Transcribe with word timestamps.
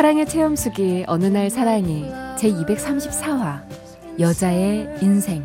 사랑의 0.00 0.24
체험수기 0.24 1.04
어느 1.08 1.26
날 1.26 1.50
사랑이 1.50 2.06
제 2.38 2.50
234화 2.50 3.60
여자의 4.18 4.88
인생. 5.02 5.44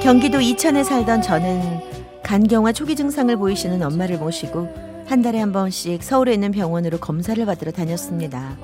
경기도 0.00 0.40
이천에 0.40 0.84
살던 0.84 1.22
저는 1.22 1.60
간경화 2.22 2.70
초기 2.70 2.94
증상을 2.94 3.36
보이시는 3.36 3.82
엄마를 3.82 4.18
모시고 4.18 4.68
한 5.08 5.22
달에 5.22 5.40
한 5.40 5.50
번씩 5.50 6.04
서울에 6.04 6.34
있는 6.34 6.52
병원으로 6.52 6.98
검사를 6.98 7.44
받으러 7.44 7.72
다녔습니다. 7.72 8.56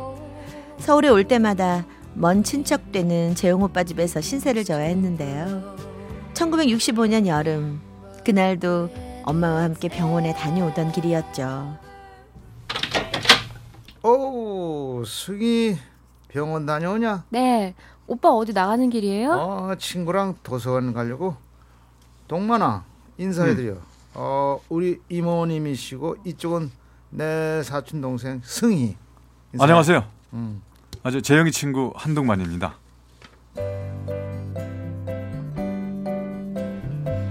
서울에 0.78 1.08
올 1.08 1.24
때마다 1.24 1.84
먼 2.14 2.44
친척 2.44 2.92
되는 2.92 3.34
재용 3.34 3.64
오빠 3.64 3.82
집에서 3.82 4.20
신세를 4.20 4.62
져야 4.62 4.84
했는데요. 4.84 5.74
1965년 6.34 7.26
여름 7.26 7.80
그날도 8.26 8.90
엄마와 9.22 9.62
함께 9.62 9.88
병원에 9.88 10.34
다녀오던 10.34 10.90
길이었죠. 10.90 11.78
오, 14.02 15.04
승희 15.06 15.76
병원 16.26 16.66
다녀오냐? 16.66 17.24
네 17.28 17.76
오빠 18.08 18.30
어디 18.30 18.52
나가는 18.52 18.90
길이에요? 18.90 19.30
어, 19.30 19.74
친구랑 19.78 20.34
도서관 20.42 20.92
가려고. 20.92 21.36
동만아, 22.26 22.84
인사해드려. 23.16 23.76
어, 24.14 24.60
우리 24.70 25.00
이모님이시고 25.08 26.16
이쪽은 26.24 26.72
내 27.10 27.62
사촌 27.62 28.00
동생 28.00 28.40
승희. 28.42 28.96
인사해. 29.52 29.62
안녕하세요. 29.62 30.04
음. 30.32 30.62
아주 31.04 31.22
재영이 31.22 31.52
친구 31.52 31.92
한동만입니다. 31.94 32.76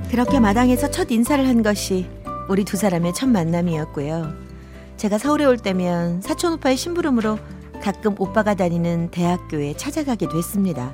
그렇게 0.10 0.40
마당에서 0.40 0.90
첫 0.92 1.12
인사를 1.12 1.46
한 1.48 1.62
것이 1.64 2.08
우리 2.48 2.64
두 2.64 2.78
사람의 2.78 3.14
첫 3.14 3.28
만남이었고요. 3.28 4.34
제가 4.98 5.18
서울에 5.18 5.46
올 5.46 5.58
때면 5.58 6.22
사촌 6.22 6.54
오빠의 6.54 6.78
심부름으로 6.78 7.38
가끔 7.82 8.16
오빠가 8.18 8.56
다니는 8.56 9.10
대학교에 9.12 9.76
찾아가기도 9.76 10.38
했습니다. 10.38 10.94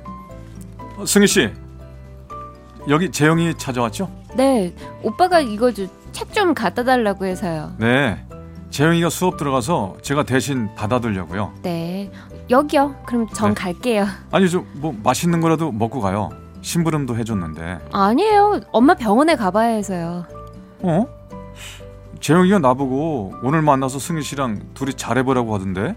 어, 0.98 1.06
승희 1.06 1.28
씨 1.28 1.50
여기 2.90 3.12
재영이 3.12 3.56
찾아왔죠? 3.58 4.10
네 4.36 4.74
오빠가 5.04 5.40
이거 5.40 5.72
책 5.72 5.88
좀 6.34 6.54
갖다 6.54 6.84
달라고 6.84 7.26
해서요 7.26 7.74
네. 7.80 8.24
재영이가 8.70 9.10
수업 9.10 9.38
들어가서 9.38 9.98
제가 10.02 10.24
대신 10.24 10.74
받아두려고요. 10.76 11.54
네 11.62 12.12
여기요 12.50 12.96
그럼 13.06 13.28
전 13.34 13.50
네. 13.50 13.56
갈게요 13.56 14.08
아니 14.32 14.50
좀 14.50 14.66
뭐 14.74 14.94
맛있는 15.04 15.42
거라도 15.42 15.72
먹고 15.72 16.00
가요. 16.02 16.30
심부름도 16.62 17.18
해줬는데. 17.18 17.80
아니에요 17.92 18.62
엄마 18.72 18.94
병원에 18.94 19.36
가봐야 19.36 19.70
해서요 19.76 20.26
어? 20.82 21.06
재영이가 22.20 22.60
나보고 22.60 23.34
오늘 23.44 23.62
만나서 23.62 23.98
승희 24.00 24.22
씨랑 24.22 24.62
둘이 24.74 24.94
잘해보라고 24.94 25.54
하던데. 25.56 25.96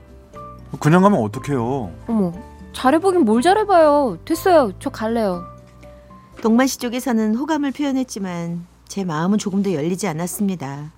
그냥 0.81 1.03
가면 1.03 1.21
어떡해요? 1.21 1.91
어머 2.09 2.33
잘해보긴 2.73 3.25
뭘 3.25 3.41
잘해봐요 3.43 4.19
됐어요 4.25 4.73
저 4.81 4.91
갈래요 4.91 5.45
동만 6.43 6.67
씨 6.67 6.79
쪽에서는 6.79 7.37
호감을 7.37 7.71
표현했지만 7.71 8.67
제 8.89 9.05
마음은 9.05 9.39
조금 9.39 9.63
더 9.63 9.73
열리지 9.73 10.07
않았습니다. 10.09 10.91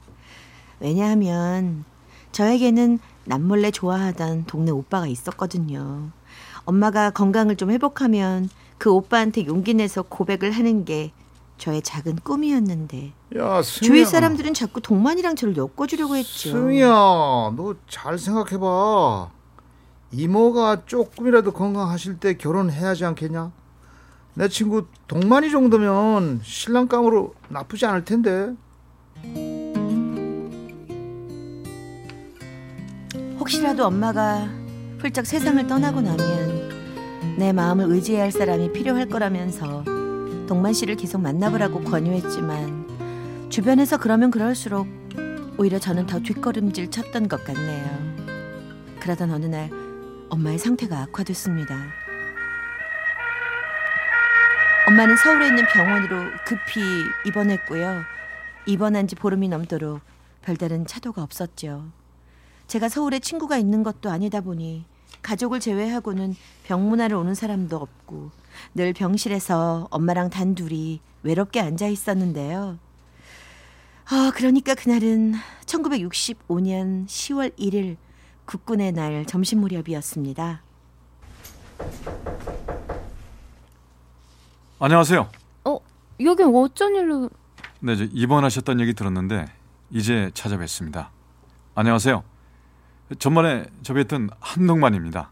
왜냐하면 0.81 1.85
저에게는 2.33 2.99
남몰래 3.25 3.71
좋아하던 3.71 4.45
동네 4.47 4.71
오빠가 4.71 5.07
있었거든요. 5.07 6.09
엄마가 6.65 7.11
건강을 7.11 7.57
좀 7.57 7.71
회복하면 7.71 8.49
그 8.79 8.91
오빠한테 8.91 9.47
용기 9.47 9.75
내서 9.75 10.03
고백을 10.03 10.51
하는 10.51 10.85
게 10.85 11.13
저의 11.59 11.81
작은 11.83 12.17
꿈이었는데 12.17 13.13
야. 13.39 13.63
주위 13.63 14.05
사람들은 14.05 14.53
자꾸 14.55 14.81
동만이랑 14.81 15.37
저를 15.37 15.57
엮어주려고 15.57 16.17
했죠. 16.17 16.51
승희야, 16.51 16.87
너 16.89 17.75
잘 17.89 18.19
생각해봐. 18.19 19.31
이모가 20.13 20.83
조금이라도 20.87 21.53
건강하실 21.53 22.19
때 22.21 22.37
결혼해야지 22.37 23.05
않겠냐? 23.07 23.51
내 24.35 24.49
친구 24.49 24.87
동만이 25.09 25.51
정도면 25.51 26.41
신랑감으로 26.45 27.35
나쁘지 27.49 27.87
않을 27.87 28.05
텐데. 28.05 28.53
혹시라도 33.39 33.87
엄마가 33.87 34.49
훌쩍 34.99 35.27
세상을 35.27 35.67
떠나고 35.67 36.01
나면 36.01 36.66
내 37.37 37.53
마음을 37.53 37.85
의지해야 37.91 38.25
할 38.25 38.33
사람이 38.33 38.73
필요할 38.73 39.09
거라면서 39.09 39.85
동만 40.47 40.73
씨를 40.73 40.97
계속 40.97 41.21
만나보라고 41.21 41.83
권유했지만 41.83 43.49
주변에서 43.51 43.99
그러면 43.99 44.31
그럴수록 44.31 44.87
오히려 45.59 45.79
저는 45.79 46.07
더 46.07 46.19
뒷걸음질 46.21 46.91
쳤던 46.91 47.29
것 47.29 47.45
같네요. 47.45 47.85
그러던 49.01 49.31
어느 49.31 49.45
날 49.47 49.71
엄마의 50.31 50.59
상태가 50.59 51.03
악화됐습니다. 51.03 51.77
엄마는 54.89 55.17
서울에 55.17 55.49
있는 55.49 55.67
병원으로 55.67 56.17
급히 56.47 56.81
입원했고요. 57.27 58.03
입원한 58.67 59.07
지 59.07 59.15
보름이 59.15 59.49
넘도록 59.49 60.01
별다른 60.41 60.87
차도가 60.87 61.23
없었죠. 61.23 61.85
제가 62.67 62.89
서울에 62.89 63.19
친구가 63.19 63.59
있는 63.59 63.83
것도 63.83 64.11
아니다 64.11 64.41
보니 64.41 64.87
가족을 65.27 65.59
제외하고는 65.59 66.37
병문안을 66.67 67.17
오는 67.17 67.35
사람도 67.35 67.77
없고 67.77 68.31
늘 68.77 68.93
병실에서 68.93 69.89
엄마랑 69.91 70.31
단둘이 70.31 71.01
외롭게 71.25 71.59
앉아 71.59 71.89
있었는데요. 71.89 72.79
아, 74.09 74.31
그러니까 74.33 74.77
그날은 74.77 75.35
1965년 75.65 77.07
10월 77.07 77.59
1일 77.59 77.97
국군의 78.45 78.93
날 78.93 79.27
점심 79.27 79.59
무렵이었습니다. 79.63 80.63
안녕하세요. 84.79 85.29
어 85.65 85.79
여긴 86.21 86.55
어쩐 86.55 86.95
일로 86.95 87.31
네, 87.81 87.97
저 87.97 88.05
입원하셨다는 88.05 88.81
얘기 88.83 88.95
들었는데 88.95 89.47
이제 89.91 90.31
찾아뵙습니다. 90.35 91.11
안녕하세요. 91.75 92.36
전번에 93.19 93.67
저 93.83 93.95
뵀던 93.95 94.31
한동만입니다. 94.41 95.31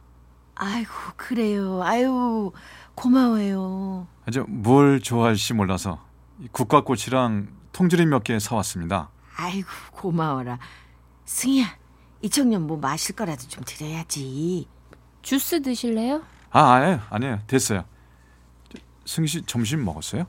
아이고, 0.54 0.90
그래요. 1.16 1.82
아유, 1.82 2.52
고마워요. 2.94 4.06
아주 4.26 4.44
뭘 4.48 5.00
좋아할지 5.00 5.52
몰라서 5.54 6.00
이 6.40 6.46
국화꽃이랑 6.52 7.48
통조림 7.72 8.10
몇 8.10 8.22
개 8.22 8.38
사왔습니다. 8.38 9.08
아이고, 9.36 9.68
고마워라. 9.92 10.58
승희야, 11.24 11.66
이 12.22 12.28
청년 12.30 12.66
뭐 12.66 12.76
마실 12.78 13.16
거라도 13.16 13.48
좀 13.48 13.64
드려야지. 13.66 14.68
주스 15.22 15.60
드실래요? 15.60 16.22
아, 16.50 16.74
아니에요. 16.74 17.00
아니에요. 17.10 17.40
됐어요. 17.48 17.84
저, 18.72 18.78
승희 19.06 19.26
씨 19.26 19.42
점심 19.42 19.84
먹었어요? 19.84 20.26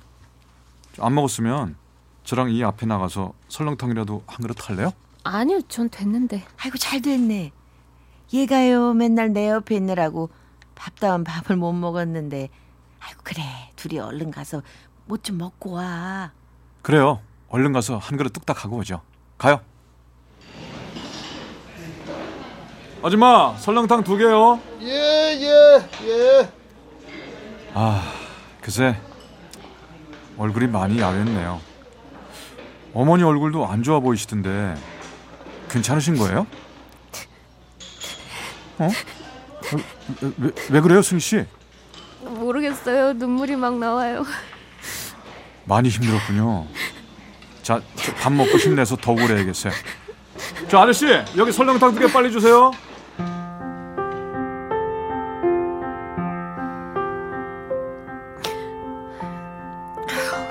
저안 0.94 1.14
먹었으면 1.14 1.75
저랑 2.24 2.50
이 2.50 2.64
앞에 2.64 2.88
나가서 2.88 3.34
설렁탕이라도 3.50 4.24
한 4.25 4.38
그릇 4.42 4.68
할래요? 4.70 4.92
아니요 5.25 5.62
전 5.63 5.89
됐는데 5.89 6.44
아이고, 6.63 6.77
잘 6.77 7.01
됐네. 7.01 7.51
얘가요, 8.33 8.94
맨날 8.94 9.33
내 9.33 9.50
옆에 9.50 9.75
있느라고 9.75 10.30
밥다운 10.75 11.24
밥을 11.24 11.56
못 11.56 11.74
먹었는데. 11.74 12.50
아이고, 13.00 13.19
그래. 13.24 13.42
둘이 13.75 14.00
얼른 14.00 14.31
가서 14.31 14.62
뭐 15.06 15.18
좀 15.18 15.38
먹고 15.39 15.72
와. 15.72 16.31
그래요. 16.81 17.22
얼른 17.50 17.74
가서 17.74 17.98
한 17.98 18.18
그릇 18.18 18.33
뚝딱 18.33 18.63
하고 18.66 18.77
오죠. 18.77 19.01
가요. 19.38 19.62
아줌마, 23.04 23.56
설렁탕 23.57 24.04
두 24.04 24.18
개요. 24.18 24.60
예, 24.81 24.88
예, 24.88 26.07
예. 26.07 26.51
아, 27.74 28.01
그새 28.62 29.00
얼굴이 30.38 30.68
많이 30.68 31.00
야했네요. 31.00 31.60
어머니 32.94 33.24
얼굴도 33.24 33.68
안 33.68 33.83
좋아 33.83 34.00
보이시던데 34.00 34.75
괜찮으신 35.80 36.16
거예요? 36.18 36.48
어? 38.80 38.86
어, 38.88 40.30
왜, 40.38 40.51
왜 40.69 40.80
그래요, 40.81 41.01
승희 41.01 41.19
씨? 41.19 41.45
모르겠어요 42.22 43.13
눈물이 43.13 43.56
막 43.57 43.77
나와요 43.77 44.24
많이 45.66 45.89
힘들었군요. 45.89 46.66
자, 47.63 47.81
저밥 47.95 48.31
먹고 48.33 48.57
힘내서 48.57 48.95
더 48.98 49.12
오래 49.13 49.36
해야겠어요. 49.36 49.74
저 50.69 50.80
아저씨, 50.80 51.07
여기 51.38 51.51
설렁탕 51.51 51.95
두 51.95 52.00
개 52.00 52.12
빨리 52.12 52.31
주세요. 52.31 52.72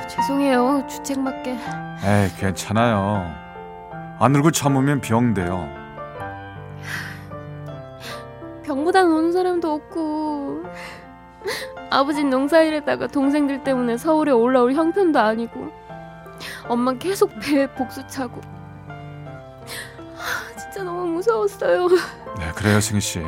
죄송해요. 0.09 0.87
주책 0.89 1.21
맞게. 1.21 1.53
에이, 1.53 2.31
괜찮아요. 2.39 3.33
안 4.19 4.35
울고 4.37 4.51
참으면 4.53 5.01
병 5.01 5.35
돼요. 5.35 5.69
병보단 8.65 9.07
오는 9.11 9.33
사람도 9.33 9.73
없고 9.73 10.63
아버진 11.91 12.31
농사일에다가 12.31 13.07
동생들 13.09 13.63
때문에 13.63 13.97
서울에 13.99 14.33
올라올 14.33 14.73
형편도 14.73 15.19
아니고 15.19 15.71
엄마 16.69 16.93
계속 16.95 17.31
배에 17.41 17.67
복수 17.75 18.07
차고 18.07 18.41
아, 18.89 20.59
진짜 20.59 20.83
너무 20.83 21.05
무서웠어요. 21.07 21.89
네, 22.39 22.51
그래요, 22.57 22.81
승희 22.81 23.01
씨. 23.01 23.21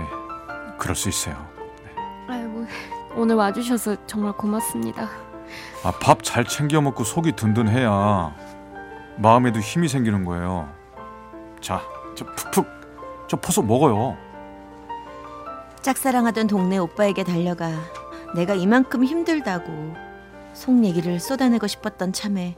그럴 0.78 0.96
수 0.96 1.08
있어요. 1.10 1.36
아이고 2.28 2.66
오늘 3.14 3.36
와주셔서 3.36 4.06
정말 4.06 4.32
고맙습니다. 4.32 5.08
아, 5.84 5.92
밥 6.00 6.22
잘 6.22 6.44
챙겨 6.44 6.80
먹고 6.80 7.04
속이 7.04 7.32
든든해야 7.32 8.34
마음에도 9.16 9.60
힘이 9.60 9.88
생기는 9.88 10.24
거예요. 10.24 10.68
자, 11.60 11.80
저 12.14 12.24
푹푹 12.24 12.66
저 13.28 13.36
퍼서 13.40 13.62
먹어요. 13.62 14.16
짝사랑하던 15.82 16.46
동네 16.46 16.78
오빠에게 16.78 17.24
달려가 17.24 17.70
내가 18.34 18.54
이만큼 18.54 19.04
힘들다고 19.04 19.94
속 20.52 20.84
얘기를 20.84 21.20
쏟아내고 21.20 21.66
싶었던 21.66 22.12
참에 22.12 22.56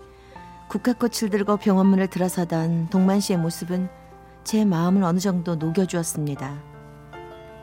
국화꽃을 0.68 1.30
들고 1.30 1.56
병원문을 1.58 2.08
들어서던 2.08 2.88
동만 2.90 3.20
씨의 3.20 3.38
모습은 3.38 3.88
제 4.44 4.64
마음을 4.64 5.02
어느 5.02 5.18
정도 5.18 5.56
녹여주었습니다. 5.56 6.62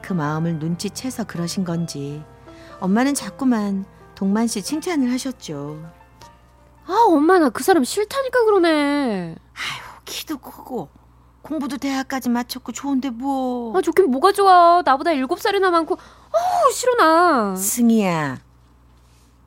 그 0.02 0.14
마음을 0.14 0.60
눈치채서 0.60 1.26
그러신 1.26 1.64
건지 1.64 2.24
엄마는 2.80 3.14
자꾸만 3.14 3.86
동만 4.14 4.48
씨 4.48 4.62
칭찬을 4.62 5.12
하셨죠. 5.12 6.05
아 6.88 7.06
엄마 7.08 7.40
나 7.40 7.50
그 7.50 7.64
사람 7.64 7.84
싫다니까 7.84 8.46
그러네. 8.46 9.36
키도 10.06 10.38
크고 10.38 10.90
공부도 11.42 11.78
대학까지 11.78 12.30
마쳤고 12.30 12.72
좋은데 12.72 13.10
뭐. 13.10 13.76
아 13.78 13.82
좋긴 13.82 14.10
뭐가 14.12 14.32
좋아. 14.32 14.82
나보다 14.86 15.12
일곱 15.12 15.40
살이나 15.40 15.72
많고 15.72 15.96
어우 15.96 16.72
싫어 16.74 16.96
나. 16.96 17.56
승희야, 17.56 18.40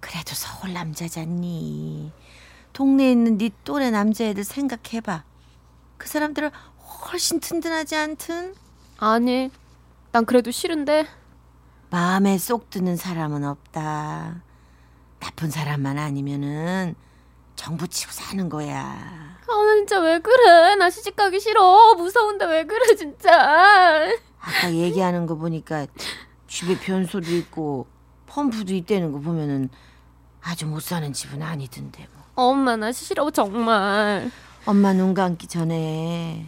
그래도 0.00 0.34
서울 0.34 0.72
남자잖니. 0.72 2.12
동네에 2.72 3.10
있는 3.12 3.38
네 3.38 3.50
또래 3.64 3.90
남자애들 3.90 4.44
생각해봐. 4.44 5.24
그 5.96 6.08
사람들은 6.08 6.50
훨씬 7.12 7.40
든든하지 7.40 7.96
않든? 7.96 8.54
아니 8.98 9.50
난 10.12 10.24
그래도 10.24 10.50
싫은데 10.50 11.06
마음에 11.90 12.36
쏙 12.38 12.70
드는 12.70 12.96
사람은 12.96 13.44
없다. 13.44 14.42
나쁜 15.20 15.50
사람만 15.50 15.98
아니면은 15.98 16.94
정부 17.58 17.86
치고 17.88 18.12
사는 18.12 18.48
거야. 18.48 19.36
아 19.50 19.50
나 19.50 19.74
진짜 19.76 19.98
왜 20.00 20.18
그래 20.18 20.76
나 20.76 20.90
시집 20.90 21.16
가기 21.16 21.40
싫어 21.40 21.94
무서운데 21.94 22.44
왜 22.44 22.64
그래 22.64 22.94
진짜 22.94 24.08
아까 24.40 24.72
얘기하는 24.72 25.26
거 25.26 25.34
보니까 25.36 25.86
집에 26.46 26.78
변소도 26.78 27.34
있고 27.34 27.86
펌프도 28.26 28.74
있다는 28.74 29.10
거 29.12 29.18
보면은 29.20 29.70
아주 30.42 30.66
못 30.66 30.80
사는 30.82 31.10
집은 31.12 31.42
아니던데 31.42 32.06
뭐. 32.12 32.24
엄마 32.34 32.76
나 32.76 32.92
싫어 32.92 33.30
정말 33.30 34.30
엄마 34.66 34.92
눈 34.92 35.14
감기 35.14 35.46
전에 35.46 36.46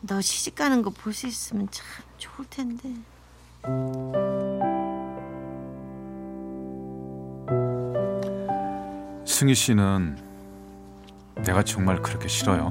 너 0.00 0.20
시집 0.20 0.54
가는 0.56 0.82
거 0.82 0.90
볼 0.90 1.12
수 1.12 1.26
있으면 1.26 1.68
참 1.70 1.86
좋을 2.18 2.46
텐데. 2.50 2.88
승희 9.42 9.56
씨는 9.56 10.16
내가 11.44 11.64
정말 11.64 12.00
그렇게 12.00 12.28
싫어요? 12.28 12.70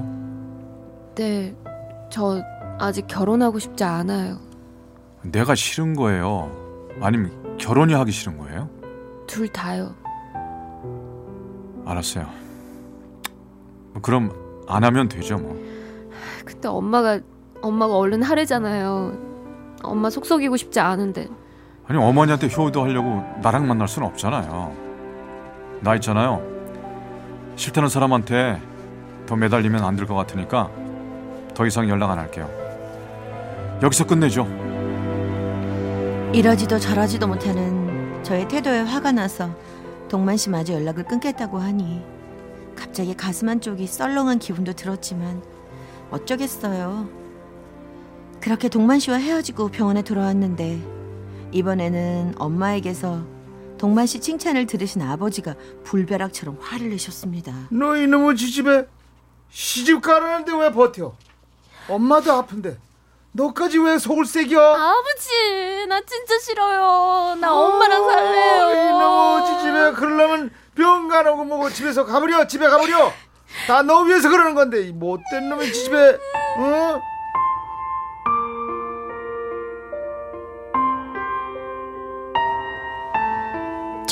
네 1.14 1.54
저 2.10 2.42
아직 2.78 3.06
결혼하고 3.06 3.58
싶지 3.58 3.84
않아요 3.84 4.38
내가 5.22 5.54
싫은 5.54 5.94
거예요? 5.94 6.50
아니면 7.00 7.56
결혼이 7.58 7.92
하기 7.92 8.10
싫은 8.10 8.38
거예요? 8.38 8.70
둘 9.26 9.48
다요 9.48 9.94
알았어요. 11.84 12.26
뭐 13.92 14.00
그럼 14.02 14.30
안 14.68 14.84
하면 14.84 15.08
되죠, 15.08 15.36
뭐. 15.36 15.54
그때 16.46 16.68
엄마가 16.68 17.20
엄마가 17.60 17.96
얼른 17.96 18.22
하래잖아요 18.22 19.18
엄마 19.82 20.08
속썩이고 20.08 20.56
싶지 20.56 20.80
않은데 20.80 21.28
아니 21.86 21.98
어머니한테 21.98 22.48
효도하려고 22.48 23.22
나랑 23.42 23.68
만날 23.68 23.88
수는 23.88 24.08
없잖아요. 24.08 24.74
나 25.80 25.94
있잖아요. 25.96 26.52
싫다는 27.56 27.88
사람한테 27.88 28.60
더 29.26 29.36
매달리면 29.36 29.84
안 29.84 29.96
될 29.96 30.06
것 30.06 30.14
같으니까 30.14 30.70
더 31.54 31.66
이상 31.66 31.88
연락 31.88 32.10
안 32.10 32.18
할게요. 32.18 32.48
여기서 33.82 34.06
끝내죠. 34.06 34.46
이러지도 36.32 36.78
저러지도 36.78 37.26
못하는 37.28 38.22
저의 38.22 38.48
태도에 38.48 38.80
화가 38.80 39.12
나서 39.12 39.50
동만 40.08 40.36
씨 40.36 40.50
마저 40.50 40.72
연락을 40.74 41.04
끊겠다고 41.04 41.58
하니 41.58 42.02
갑자기 42.76 43.14
가슴 43.14 43.48
한쪽이 43.48 43.86
썰렁한 43.86 44.38
기분도 44.38 44.72
들었지만 44.72 45.42
어쩌겠어요. 46.10 47.06
그렇게 48.40 48.68
동만 48.68 48.98
씨와 48.98 49.18
헤어지고 49.18 49.68
병원에 49.68 50.02
돌아왔는데 50.02 50.80
이번에는 51.52 52.34
엄마에게서 52.38 53.22
동만 53.82 54.06
씨 54.06 54.20
칭찬을 54.20 54.66
들으신 54.66 55.02
아버지가 55.02 55.56
불벼락처럼 55.82 56.56
화를 56.62 56.90
내셨습니다. 56.90 57.52
너 57.72 57.96
이놈의 57.96 58.36
지집에 58.36 58.86
시집 59.50 60.00
가라는데 60.00 60.52
왜 60.56 60.70
버텨? 60.70 61.16
엄마도 61.88 62.30
아픈데 62.32 62.78
너까지 63.32 63.80
왜 63.80 63.98
속을 63.98 64.24
새겨? 64.24 64.60
아버지 64.60 65.86
나 65.88 66.00
진짜 66.02 66.38
싫어요 66.38 67.34
나 67.40 67.52
엄마랑 67.52 68.04
살래요 68.08 68.86
이놈의 68.86 69.46
지집에 69.48 69.92
그러려면 69.98 70.50
병 70.76 71.08
가라고 71.08 71.44
뭐고 71.44 71.68
집에서 71.70 72.04
가버려 72.04 72.46
집에 72.46 72.68
가버려 72.68 73.12
다 73.66 73.82
너 73.82 74.02
위해서 74.02 74.30
그러는 74.30 74.54
건데 74.54 74.82
이 74.86 74.92
못된 74.92 75.48
놈의 75.48 75.72
지집에 75.72 76.18
어? 76.58 77.00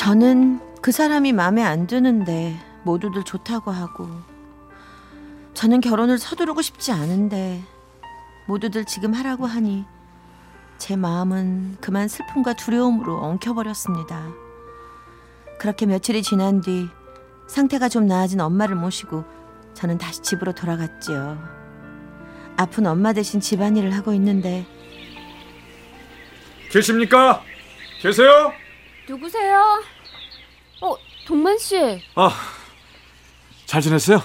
저는 0.01 0.59
그 0.81 0.91
사람이 0.91 1.31
마음에 1.31 1.61
안 1.61 1.85
드는데 1.85 2.57
모두들 2.81 3.23
좋다고 3.23 3.69
하고 3.69 4.09
저는 5.53 5.79
결혼을 5.79 6.17
서두르고 6.17 6.63
싶지 6.63 6.91
않은데 6.91 7.61
모두들 8.47 8.85
지금 8.85 9.13
하라고 9.13 9.45
하니 9.45 9.85
제 10.79 10.95
마음은 10.95 11.77
그만 11.81 12.07
슬픔과 12.07 12.53
두려움으로 12.53 13.15
엉켜버렸습니다. 13.17 14.31
그렇게 15.59 15.85
며칠이 15.85 16.23
지난 16.23 16.61
뒤 16.61 16.87
상태가 17.47 17.87
좀 17.87 18.07
나아진 18.07 18.41
엄마를 18.41 18.75
모시고 18.75 19.23
저는 19.75 19.99
다시 19.99 20.23
집으로 20.23 20.53
돌아갔지요. 20.53 21.37
아픈 22.57 22.87
엄마 22.87 23.13
대신 23.13 23.39
집안일을 23.39 23.91
하고 23.91 24.13
있는데 24.13 24.65
계십니까? 26.71 27.43
계세요? 28.01 28.60
누구세요? 29.07 29.83
어 30.81 30.95
동만 31.27 31.57
씨 31.57 32.01
아, 32.15 32.31
잘 33.65 33.81
지냈어요? 33.81 34.19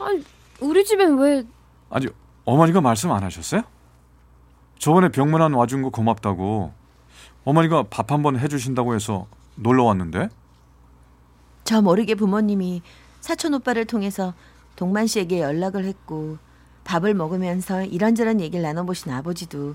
아니 0.00 0.24
우리 0.60 0.84
집엔 0.84 1.18
왜 1.18 1.44
아니, 1.90 2.06
어머니가 2.44 2.80
말씀 2.80 3.10
안 3.12 3.22
하셨어요? 3.22 3.62
저번에 4.78 5.08
병문안 5.08 5.54
와준 5.54 5.82
거 5.82 5.90
고맙다고 5.90 6.72
어머니가 7.44 7.84
밥 7.90 8.12
한번 8.12 8.38
해주신다고 8.38 8.94
해서 8.94 9.26
놀러 9.56 9.84
왔는데 9.84 10.28
저 11.64 11.82
모르게 11.82 12.14
부모님이 12.14 12.82
사촌 13.20 13.54
오빠를 13.54 13.84
통해서 13.84 14.34
동만 14.76 15.06
씨에게 15.06 15.40
연락을 15.40 15.84
했고 15.84 16.38
밥을 16.84 17.12
먹으면서 17.14 17.84
이런저런 17.84 18.40
얘기를 18.40 18.62
나눠보신 18.62 19.12
아버지도 19.12 19.74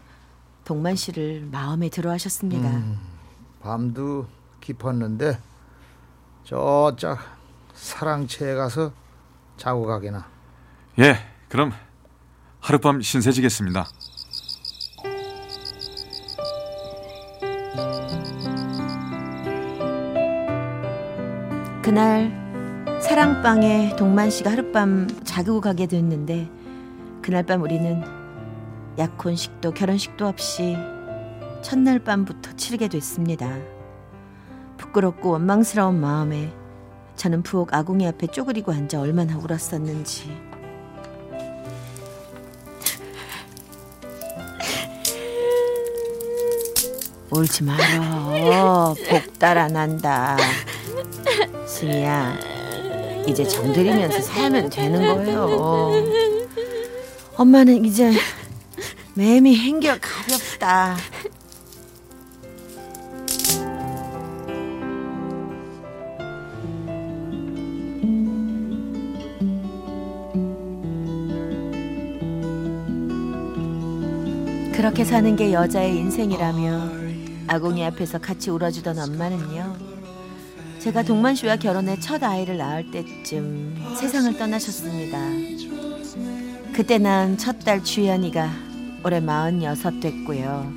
동만 0.66 0.96
씨를 0.96 1.48
마음에 1.52 1.90
들어하셨습니다. 1.90 2.82
밤도 3.62 4.26
깊었는데 4.64 5.38
저짝 6.44 7.20
사랑채에 7.74 8.56
가서 8.56 8.92
자고 9.58 9.86
가게나 9.86 10.26
예, 11.00 11.18
그럼 11.50 11.72
하룻밤 12.60 13.02
신세지겠습니다. 13.02 13.86
그날 21.82 22.32
사랑방에 23.02 23.96
동만 23.98 24.30
씨가 24.30 24.52
하룻밤 24.52 25.26
자고 25.26 25.60
가게 25.60 25.88
됐는데 25.88 26.50
그날 27.22 27.44
밤 27.44 27.62
우리는 27.62 28.02
약혼식도 28.98 29.72
결혼식도 29.74 30.26
없이 30.26 30.78
첫날 31.62 32.00
밤부터 32.00 32.56
치르게 32.56 32.88
됐습니다. 32.88 33.73
부끄럽고 34.84 35.32
원망스러운 35.32 36.00
마음에 36.00 36.52
저는 37.16 37.44
부엌 37.44 37.74
아궁이 37.74 38.06
앞에 38.08 38.28
쪼그리고 38.28 38.72
앉아 38.74 39.00
얼마나 39.00 39.38
울었었는지. 39.38 40.54
울지 47.30 47.64
말어. 47.64 48.94
복 49.10 49.40
달아난다. 49.40 50.38
승희야, 51.66 52.38
이제 53.28 53.44
정들이면서 53.44 54.22
살면 54.22 54.70
되는 54.70 55.08
거예요. 55.08 55.92
엄마는 57.36 57.86
이제 57.86 58.12
매미 59.16 59.56
행겨 59.56 59.98
가볍다. 60.00 60.98
그렇게 74.84 75.06
사는 75.06 75.34
게 75.38 75.54
여자의 75.54 75.96
인생이라며 75.96 76.90
아궁이 77.48 77.86
앞에서 77.86 78.18
같이 78.18 78.50
울어주던 78.50 79.00
엄마는요. 79.00 79.78
제가 80.80 81.04
동만 81.04 81.36
씨와 81.36 81.56
결혼해 81.56 82.02
첫 82.02 82.22
아이를 82.22 82.58
낳을 82.58 82.92
때쯤 82.92 83.78
세상을 83.96 84.38
떠나셨습니다. 84.38 85.18
그때 86.74 86.98
낳은 86.98 87.38
첫 87.38 87.64
딸 87.64 87.82
주연이가 87.82 88.50
올해 89.06 89.22
46 89.22 90.02
됐고요. 90.02 90.74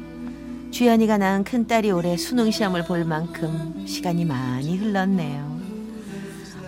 주연이가 0.70 1.18
낳은 1.18 1.42
큰딸이 1.42 1.90
올해 1.90 2.16
수능 2.16 2.52
시험을 2.52 2.84
볼 2.84 3.04
만큼 3.04 3.84
시간이 3.88 4.24
많이 4.24 4.76
흘렀네요. 4.76 5.60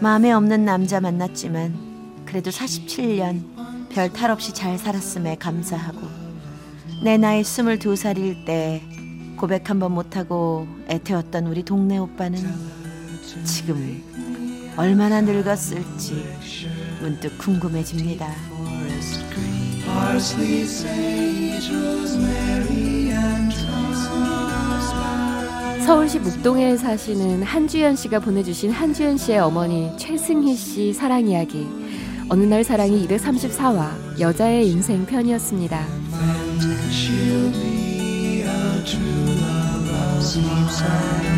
마음에 0.00 0.32
없는 0.32 0.64
남자 0.64 0.98
만났지만 0.98 1.72
그래도 2.26 2.50
47년 2.50 3.42
별 3.90 4.12
탈 4.12 4.32
없이 4.32 4.52
잘 4.52 4.76
살았음에 4.76 5.36
감사하고 5.36 6.17
내 7.02 7.16
나이 7.16 7.42
22살일 7.42 8.44
때 8.44 8.82
고백 9.36 9.70
한 9.70 9.78
번 9.78 9.92
못하고 9.92 10.66
애태웠던 10.88 11.46
우리 11.46 11.62
동네 11.62 11.98
오빠는 11.98 12.38
지금 13.44 14.02
얼마나 14.76 15.20
늙었을지 15.20 16.24
문득 17.00 17.36
궁금해집니다. 17.38 18.26
서울시 25.84 26.18
묵동에 26.18 26.76
사시는 26.76 27.42
한주연 27.42 27.96
씨가 27.96 28.18
보내주신 28.20 28.70
한주연 28.70 29.16
씨의 29.16 29.38
어머니 29.38 29.90
최승희 29.96 30.54
씨 30.54 30.92
사랑 30.92 31.26
이야기. 31.26 31.66
어느 32.28 32.44
날 32.44 32.62
사랑이 32.62 33.06
234화 33.08 34.20
여자의 34.20 34.68
인생 34.70 35.06
편이었습니다. 35.06 35.97
She'll 37.08 37.50
be 37.52 38.42
a 38.42 38.82
true 38.84 39.32
love 39.40 39.88
of 39.88 40.22
sort. 40.22 41.37